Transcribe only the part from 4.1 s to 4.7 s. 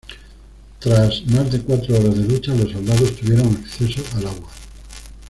al agua.